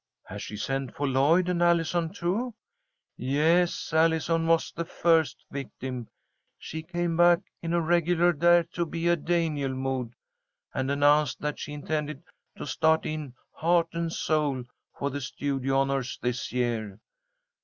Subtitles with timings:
[0.25, 2.55] "Has she sent for Lloyd and Allison, too?"
[3.17, 6.07] "Yes, Allison was the first victim.
[6.57, 10.15] She came back in a regular dare to be a Daniel mood,
[10.73, 12.23] and announced that she intended
[12.57, 14.63] to start in, heart and soul,
[14.97, 16.99] for the studio honours this year.